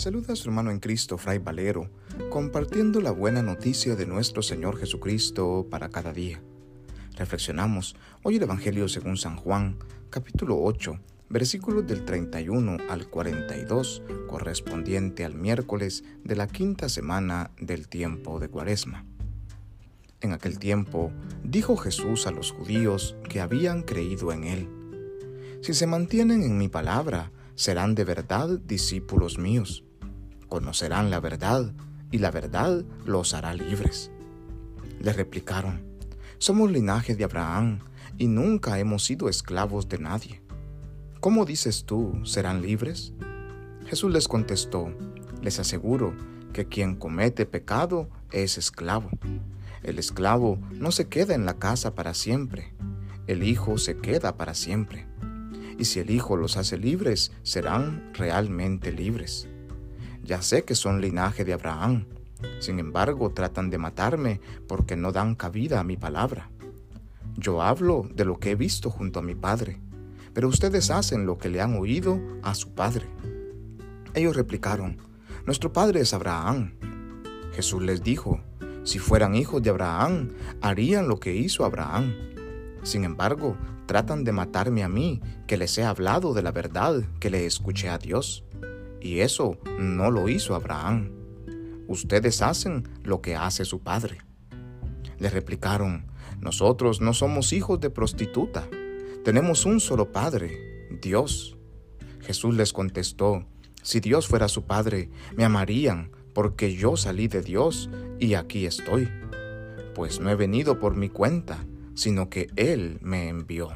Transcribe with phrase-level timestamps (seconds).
[0.00, 1.90] saluda a su hermano en Cristo, Fray Valero,
[2.30, 6.40] compartiendo la buena noticia de nuestro Señor Jesucristo para cada día.
[7.18, 9.76] Reflexionamos hoy el Evangelio según San Juan,
[10.08, 17.86] capítulo 8, versículos del 31 al 42, correspondiente al miércoles de la quinta semana del
[17.86, 19.04] tiempo de Cuaresma.
[20.22, 21.12] En aquel tiempo
[21.44, 24.68] dijo Jesús a los judíos que habían creído en él,
[25.60, 29.84] Si se mantienen en mi palabra, serán de verdad discípulos míos.
[30.50, 31.72] Conocerán la verdad
[32.10, 34.10] y la verdad los hará libres.
[35.00, 35.82] Le replicaron,
[36.36, 37.78] somos linaje de Abraham
[38.18, 40.42] y nunca hemos sido esclavos de nadie.
[41.20, 43.14] ¿Cómo dices tú, serán libres?
[43.86, 44.92] Jesús les contestó,
[45.40, 46.14] les aseguro
[46.52, 49.08] que quien comete pecado es esclavo.
[49.82, 52.74] El esclavo no se queda en la casa para siempre,
[53.26, 55.06] el Hijo se queda para siempre
[55.80, 59.48] y si el Hijo los hace libres, serán realmente libres.
[60.22, 62.06] Ya sé que son linaje de Abraham,
[62.60, 66.50] sin embargo tratan de matarme porque no dan cabida a mi palabra.
[67.36, 69.80] Yo hablo de lo que he visto junto a mi Padre,
[70.34, 73.06] pero ustedes hacen lo que le han oído a su Padre.
[74.14, 74.98] Ellos replicaron,
[75.46, 76.74] Nuestro Padre es Abraham.
[77.54, 78.40] Jesús les dijo,
[78.84, 82.14] si fueran hijos de Abraham, harían lo que hizo Abraham.
[82.82, 87.30] Sin embargo, tratan de matarme a mí, que les he hablado de la verdad, que
[87.30, 88.44] le escuché a Dios.
[89.00, 91.10] Y eso no lo hizo Abraham.
[91.88, 94.18] Ustedes hacen lo que hace su padre.
[95.18, 96.06] Le replicaron,
[96.40, 98.66] nosotros no somos hijos de prostituta,
[99.24, 101.56] tenemos un solo padre, Dios.
[102.20, 103.44] Jesús les contestó,
[103.82, 109.08] si Dios fuera su padre, me amarían, porque yo salí de Dios y aquí estoy.
[109.94, 113.70] Pues no he venido por mi cuenta, sino que Él me envió.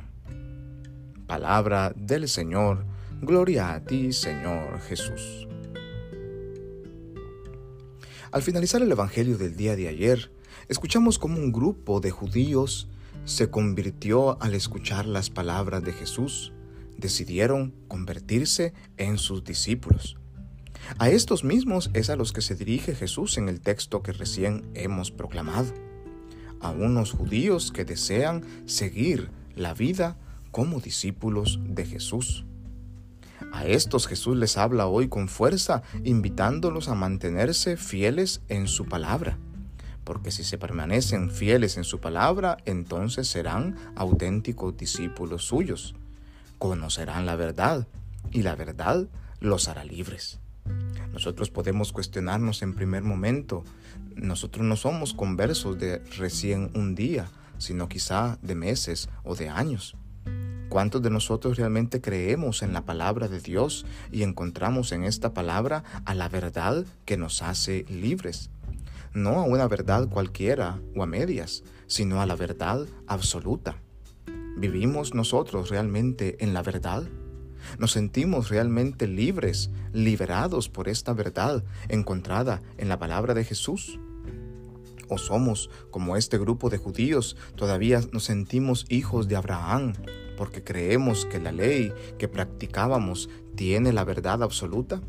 [1.27, 2.86] Palabra del Señor,
[3.20, 5.48] gloria a ti, Señor Jesús.
[8.30, 10.33] Al finalizar el Evangelio del día de ayer,
[10.68, 12.89] escuchamos cómo un grupo de judíos
[13.24, 16.52] se convirtió al escuchar las palabras de Jesús.
[16.98, 20.16] Decidieron convertirse en sus discípulos.
[20.98, 24.68] A estos mismos es a los que se dirige Jesús en el texto que recién
[24.74, 25.72] hemos proclamado
[26.60, 30.16] a unos judíos que desean seguir la vida
[30.50, 32.46] como discípulos de Jesús.
[33.52, 39.38] A estos Jesús les habla hoy con fuerza, invitándolos a mantenerse fieles en su palabra,
[40.05, 45.94] porque si se permanecen fieles en su palabra, entonces serán auténticos discípulos suyos,
[46.58, 47.86] conocerán la verdad,
[48.30, 49.06] y la verdad
[49.40, 50.40] los hará libres.
[51.12, 53.64] Nosotros podemos cuestionarnos en primer momento.
[54.16, 59.96] Nosotros no somos conversos de recién un día, sino quizá de meses o de años.
[60.74, 65.85] ¿Cuántos de nosotros realmente creemos en la palabra de Dios y encontramos en esta palabra
[66.05, 68.51] a la verdad que nos hace libres?
[69.13, 73.77] No a una verdad cualquiera o a medias, sino a la verdad absoluta.
[74.57, 77.05] ¿Vivimos nosotros realmente en la verdad?
[77.79, 84.01] Nos sentimos realmente libres, liberados por esta verdad encontrada en la palabra de Jesús.
[85.08, 89.92] ¿O somos, como este grupo de judíos, todavía nos sentimos hijos de Abraham
[90.36, 95.00] porque creemos que la ley que practicábamos tiene la verdad absoluta?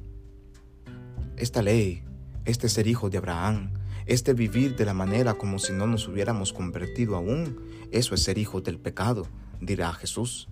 [1.38, 2.04] Esta ley,
[2.46, 3.74] este ser hijo de Abraham,
[4.06, 7.60] este vivir de la manera como si no nos hubiéramos convertido aún,
[7.92, 9.28] eso es ser hijo del pecado,
[9.62, 10.48] dirá Jesús.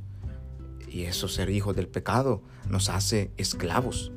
[0.89, 4.11] Y eso ser hijos del pecado nos hace esclavos.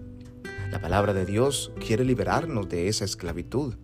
[0.70, 3.76] La palabra de Dios quiere liberarnos de esa esclavitud,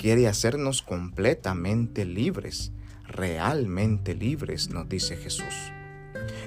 [0.00, 2.72] quiere hacernos completamente libres,
[3.06, 5.74] realmente libres, nos dice Jesús.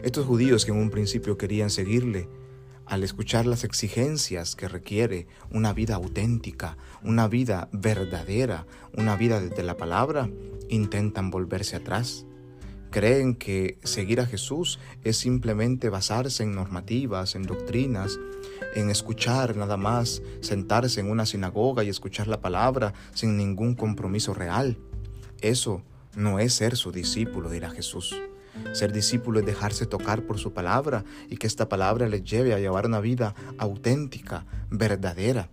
[0.02, 2.28] Estos judíos que en un principio querían seguirle,
[2.88, 8.66] al escuchar las exigencias que requiere una vida auténtica, una vida verdadera,
[8.98, 10.32] una vida desde la palabra,
[10.70, 12.26] intentan volverse atrás
[12.94, 18.20] creen que seguir a Jesús es simplemente basarse en normativas, en doctrinas,
[18.76, 24.36] en escuchar nada más, sentarse en una sinagoga y escuchar la palabra sin ningún compromiso
[24.36, 24.78] real.
[25.42, 25.82] Eso
[26.16, 28.16] no es ser su discípulo, dirá Jesús.
[28.74, 32.60] Ser discípulo es dejarse tocar por su palabra y que esta palabra les lleve a
[32.60, 35.50] llevar una vida auténtica, verdadera.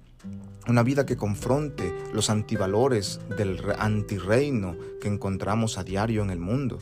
[0.69, 6.81] Una vida que confronte los antivalores del antirreino que encontramos a diario en el mundo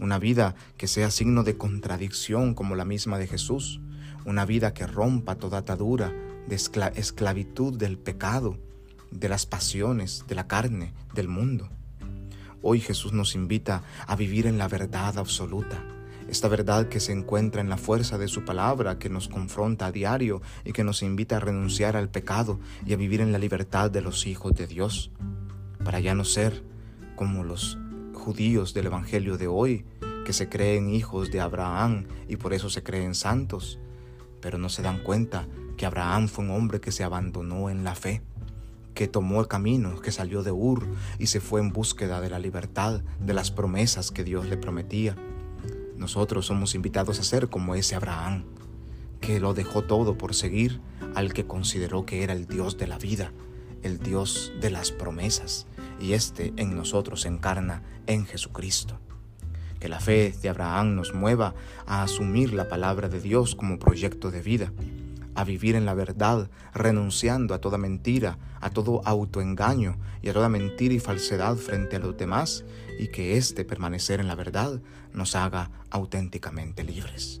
[0.00, 3.80] una vida que sea signo de contradicción como la misma de Jesús,
[4.24, 6.12] una vida que rompa toda atadura
[6.48, 8.58] de esclavitud del pecado,
[9.10, 11.68] de las pasiones, de la carne, del mundo.
[12.62, 15.84] Hoy Jesús nos invita a vivir en la verdad absoluta,
[16.28, 19.92] esta verdad que se encuentra en la fuerza de su palabra, que nos confronta a
[19.92, 23.90] diario y que nos invita a renunciar al pecado y a vivir en la libertad
[23.90, 25.10] de los hijos de Dios,
[25.84, 26.62] para ya no ser
[27.16, 27.79] como los
[28.20, 29.84] judíos del Evangelio de hoy,
[30.26, 33.80] que se creen hijos de Abraham y por eso se creen santos,
[34.40, 37.94] pero no se dan cuenta que Abraham fue un hombre que se abandonó en la
[37.94, 38.22] fe,
[38.92, 40.86] que tomó el camino, que salió de Ur
[41.18, 45.16] y se fue en búsqueda de la libertad, de las promesas que Dios le prometía.
[45.96, 48.44] Nosotros somos invitados a ser como ese Abraham,
[49.22, 50.80] que lo dejó todo por seguir
[51.14, 53.32] al que consideró que era el Dios de la vida,
[53.82, 55.66] el Dios de las promesas,
[56.00, 58.98] y este en nosotros se encarna en Jesucristo.
[59.78, 61.54] Que la fe de Abraham nos mueva
[61.86, 64.72] a asumir la palabra de Dios como proyecto de vida,
[65.34, 70.48] a vivir en la verdad, renunciando a toda mentira, a todo autoengaño y a toda
[70.48, 72.64] mentira y falsedad frente a los demás,
[72.98, 74.82] y que este permanecer en la verdad
[75.14, 77.40] nos haga auténticamente libres.